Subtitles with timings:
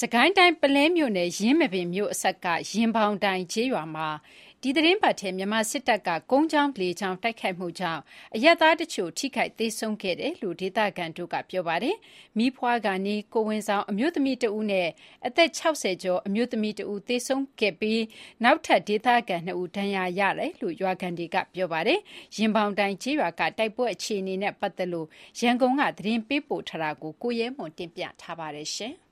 [0.00, 4.08] စစ်ကိုင်းတိုင်း ပုလဲမြို့နယ် ယင်းမာပင်မြို့အစပ်က ရင်ပေါင်တိုင်ကျေးရွာမှာ
[4.62, 8.02] ဒီသီတင်းပတ်ထဲ မြန်မာစစ်တပ်က ကုန်းကြောင်း လေကြောင်း တိုက်ခိုက်မှုကြောင့်
[8.34, 11.96] အရပ်သားတချို့ ထိခိုက်သေဆုံးခဲ့တယ်လို့ ဒေသခံတွေက ပြောပါတယ်။
[12.38, 14.88] မီးဖွားကာနီး ကိုယ်ဝန်ဆောင် အမျိုးသမီးတဦးနဲ့
[15.26, 18.02] အသက် ၆၀ ကျော် အမျိုးသမီးတဦး သေဆုံးခဲ့ပြီး
[18.44, 21.98] နောက်ထပ် ဒေသခံ ၂ ဦး ဒဏ်ရာရတယ်လို့ ရွာခံတွေက ပြောပါတယ်။
[22.36, 25.06] ရင်ပေါင်တိုင်ကျေးရွာက တိုက်ပွဲအခြေအနေနဲ့ ပတ်သက်လို့
[25.40, 28.70] ရန်ကုန်က သတင်းပေးပို့ထားတာကို ကိုရဲမွန်ကတင်ပြထားပါတယ်။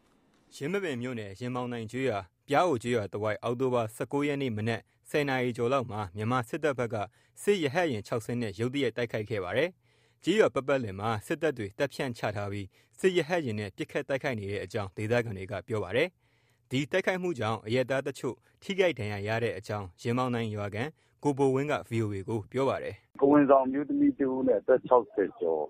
[0.56, 2.18] ယင်းမာပင်မြို့နယ်ရင်ပေါင်တိုင်ကျေးရွာ၊
[2.48, 4.80] ပျားအိုကျေးရွာတဝိုက်အောက်တိုဘာ၁၉ရက်နေ့မနက်
[5.10, 6.96] ၁၀နာရီကျော်လောက်မှာမြန်မာစစ်တပ်ဘက်က
[7.42, 9.70] စစ်ရဟတ်ယာဉ်၆စင်းနဲ့ရုတ်တရက်တိုက်ခိုက်ခဲ့ပါတယ်။
[10.24, 12.66] ကျေးရွာပတ်ပတ်လည်မှာစစ်တပ်တွေတပ်ဖြန့်ချထားပြီး
[12.98, 16.08] စစ်ရဟတ်ယာဉ်နဲ့ပစ်ခတ်တိုက်ခိုက်နေတဲ့အကြောင်းဒေသခံတွေကပြောပါတယ်။
[16.70, 20.84] ဒီတိုက်ခိုက်မှုကြောင့်အရပ်သားတချို့ထိခိုက်ဒဏ်ရာရတဲ့အကြောင်းရင်ပေါင်တိုင်ရွာခံ
[21.22, 25.60] ကိုဘိုဝင်းကဗွီအိုအေကိုပြောပါတယ်။ကိုယ်ဝန်ဆောင်အမျိုးသမီးတဦးနဲ့အသက်၆၀ကျော်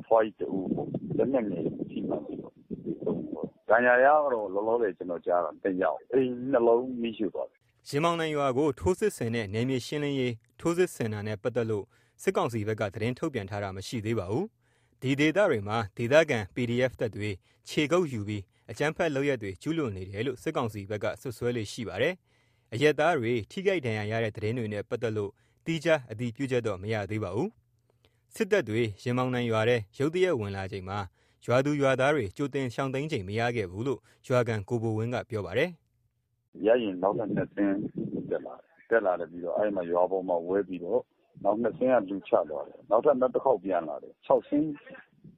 [0.00, 0.68] အဖွားကြီးတဦး
[1.16, 2.52] လက်နက်ငယ်ထိမှန်ပြီးတော့
[2.84, 7.58] သေဆုံးသွားတယ်။ ဒဏ်ရာရကတော့လောလောဆယ်ကျနော်ကြားတာ၂ယောက်။အိမ်၂လုံးမီးရှို့သွားတယ်။
[7.88, 11.84] ရင်ပေါင်တိုင်ရွာကိုထိုးစစ်ဆင်တဲ့နယ်မြေရှင်းလင်းရေးထိုးစစ်ဆင်တာနဲ့ပတ်သက်လို့
[12.22, 14.46] စစ်ကောင်စီဘက်ကသတင်းထုတ်ပြန်ထားတာမရှိသေးပါဘူး။
[15.02, 17.30] ဒီဒေသတွေမှာဒေသခံ PDF တပ်တွေ
[17.68, 22.14] ခြေကုတ်ယူပြီးအကြမ်းဖက်လုပ်ရပ်တွေကျူးလွန်နေတယ်လို့စစ်ကောင်စီဘက်ကစွပ်စွဲလေ့ရှိပါတယ်။
[22.72, 25.30] အရပ်သားတွေထိခိုက်ဒဏ်ရာရတဲ့သတင်းတွေနဲ့ပတ်သက်လို့
[25.64, 27.48] သီးခြားအတည်ပြုချက်တော့မရသေးပါဘူး။
[28.34, 30.98] စစ်တပ်တွေရင်ပေါင်တိုင်ရွာထဲရုတ်တရက်ဝင်လာချိန်မှာ
[31.46, 35.70] ရွာသူရွာသားတွေ ကြိုတင်ရှောင်တိမ်းချိန် မရခဲ့ဘူးလို့ ရွာခံ ကိုဘိုဝင်းက ပြောပါတယ်။
[36.66, 37.76] “ရဟတ်ယာဉ်နောက်ထပ် ၂ စင်း
[38.30, 41.00] တက်လာတယ်။တက်လာပြီးတော့ အဲဒီမှာ ရွာပေါ်မှာ ဝဲပြီးတော့
[41.44, 44.68] နောက် ၂ စင်းက လူချသွားတယ်။နောက်ထပ် နောက်တခေါက်ပြန်လာတယ်။၆ စင်း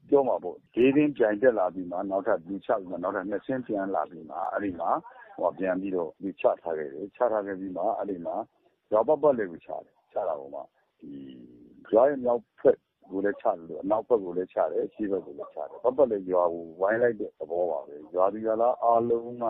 [0.08, 4.90] ပြောမှာပေါ့။၄ စင်းပြိုင်တက်လာပြီးမှ နောက်ထပ်လူချပြီးမှ နောက်ထပ် ၂ စင်းပြန်လာပြီးမှ အဲဒီမှာ
[5.58, 8.34] ပြန်ပြီးတော့ လူချထားခဲ့တယ်။ချထားခဲ့ပြီးမှ အဲဒီမှာ
[8.92, 10.60] ရွာပတ်ပတ်လည်ကို ချတယ်။ချတာကိုမှ
[11.92, 12.78] ရွာရဲ့မြောက်ဘက်
[13.10, 19.44] ကိုလည်းချသလိုအနောက်ဘက်ကိုလည်းချတယ်အရှေ့ဘက်ကိုလည်းချတယ်။ပတ်ပတ်လည်ရွာကိုဝိုင်းလိုက်တဲ့သဘောပါပဲ။ရွာသူရွာသားအားလုံးက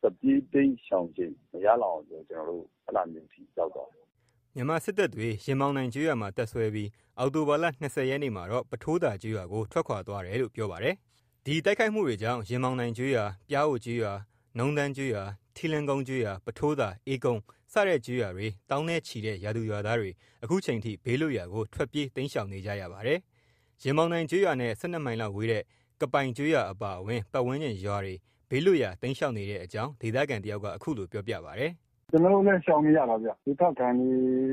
[0.00, 4.04] ထွက်ပြေးတိမ်းရှောင်ချိန်မရလောက်အောင်ကျနော်တို့အဲဒါမျိုးအထိရောက်သွားတယ်။”
[4.54, 10.94] မြန်မာစစ်တပ်တွေရင်ပေါင်တိုင်ကျေးရွာမှာတပ်စွဲပြီးအောက်တိုဘာလ၂၀ရက်နေ့မှာတော့ပုထိုးသာကျေးရွာကိုထွက်ခွာသွားတယ်လို့ပြောပါတယ်။
[11.44, 14.12] ဒီတိုက်ခိုက်မှုတွေကြောင့်ရင်ပေါင်တိုင်ကျေးရွာ၊ပျားအိုကျေးရွာ၊
[14.58, 15.24] နုံးတန်းကျေးရွာ၊
[15.56, 20.10] ထီလင်ကုန်းကျေးရွာ၊ပုထိုးသာ၊အေးကုန်းစ တဲ့ကျေးရွာတွေသောင်းနဲ့ချီတဲ့ရွာသူရွာသားတွေ
[20.44, 23.18] အခုချိန်ထိ ဘေးလွတ်ရာကို ထွက်ပြေးတိမ်းရှောင်နေကြရပါတယ်။
[23.82, 25.62] ရင်ပေါင်တိုင်ကျေးရွာနဲ့ ၁၂ မိုင်လောက်ဝေးတဲ့
[26.00, 28.14] ကပိုင်ကျေးရွာအပါအဝင် ပတ်ဝန်းကျင်ရွာတွေ
[28.50, 31.72] ဘေးလွတ်ရာ တိမ်းရှောင်နေတဲ့အကြောင်း ဒေသခံတယောက်က အခုလို ပြောပြပါတယ်။
[32.16, 34.08] “ကျနော်တို့လည်း ရှောင်နေရတာဗျ။ဒေသခံတွေ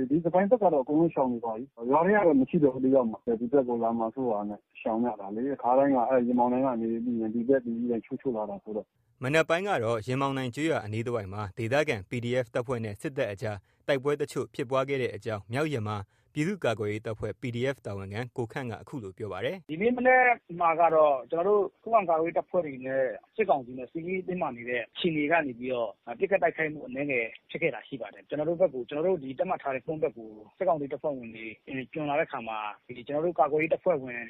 [0.10, 5.98] ဒီကပိုင်ဘက်ကတော့ အကုန်လုံးရှောင်နေပါပြီ။ရွာထဲကတော့ မရှိတော့ဘူး တယောက်မှ။ဒီဘက်ကို လာမှာစိုးတာနဲ့ ရှောင်ကြတာလေ။အခါတိုင်းက
[6.28, 8.86] ရင်ပေါင်တိုင်ကနေပြီးရင် ဒီဘက်ချိုးချိုးလာတာဆိုတော့။”
[9.24, 13.58] မနက်ပိုင်းကတော့ ရင်ပေါင်တိုင်ကျေးရွာအနီးတဝိုက်မှာ ဒေသခံ PDF တပ်ဖွဲ့နဲ့ စစ်တပ်အကြား
[13.88, 20.26] တိုက်ပွဲတချို့ ဖြစ်ပွားခဲ့တဲ့အကြောင်း မြောက်ယမား ပြည်သူ့ကာကွယ်ရေးတပ်ဖွဲ့ PDF တာဝန်ခံ ကိုခန့်က အခုလိုပြောပါတယ်။“ဒီနေ့မနက်
[20.60, 23.04] မှာကတော့ ကျနော်တို့ ခုခံကာကွယ်ရေးတပ်ဖွဲ့တွေနဲ့
[23.36, 25.90] စစ်ကောင်စီနဲ့ စစ်ရေးတင်းမာနေတဲ့ အခြေအနေကနေပြီးတော့
[26.20, 31.46] ပစ်ခတ်တိုက်ခိုက်မှု အနည်းငယ်ဖြစ်ခဲ့တာ ရှိပါတယ်။ကျနော်တို့ဘက်ကို ကျနော်တို့ သတ်မှတ်ထားတဲ့ ကုန်းဘက်ကို စစ်ကောင်စီတပ်ဖွဲ့ဝင်တွေ
[31.94, 32.60] ကျွံလာတဲ့အခါမှာ
[33.08, 34.22] ကျနော်တို့ ကာကွယ်ရေးတပ်ဖွဲ့ဝင်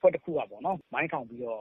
[0.00, 1.60] အဖွဲ့တခုကပေါ့နော်မိုင်းထောင်ပြီးတော့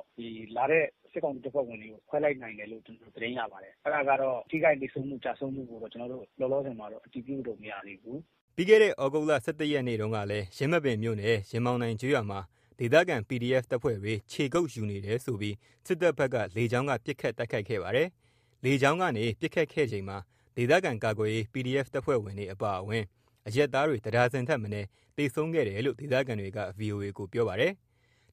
[0.58, 2.88] လာတဲ့စစ်ကောင်စီတပ်ဖွဲ့ဝင်တွေကိုခွဲလိုက်နိုင်တယ်လို့သ
[3.24, 8.20] တင်းရပါတယ်။အဲဒါကတော့ထိခိုက်သေဆုံးမှုကျဆုံးမှုကိုတော့ကျနော်တို့လောလောဆယ်မှာတော့အတည်ပြုလို့မရသေးဘူး
[8.56, 12.40] ပြီးခဲ့တဲ့ဩဂုတ်လ၁၁ရက်နေ့တုန်းကလည်းယင်းမာပင်မြို့နယ်ရင်ပေါင်တိုင်ကျေးရွာမှာ
[12.80, 15.56] ဒေသခံ PDF တပ်ဖွဲ့တွေခြေကုတ်ယူနေတယ်ဆိုပြီး
[15.88, 18.08] စစ်တပ်ဘက်ကလေကြောင်းကပစ်ခတ်တိုက်ခိုက်ခဲ့ပါတယ်။
[18.64, 20.18] လေကြောင်းကနေပစ်ခတ်ခဲ့ချိန်မှာ
[20.58, 23.04] ဒေသခံကာကွယ်ရေး PDF တပ်ဖွဲ့ဝင်တွေအပါအဝင်
[23.48, 27.74] အရပ်သားတွေတဒါဇင်ထက်မနည်းသေဆုံးခဲ့တယ်လို့ဒေသခံတွေက VOA ကိုပြောပါတယ်။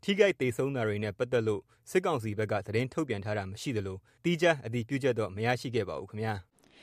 [0.08, 6.34] ထိခိုက်သေဆုံးတာတွေနဲ့ ပတ်သက်လို့ စစ်ကောင်စီဘက်က သတင်းထုတ်ပြန်ထားတာမရှိသလို သီးခြားအတည်ပြုချက်တော့ မရရှိခဲ့ပါဘူးခင်ဗျာ။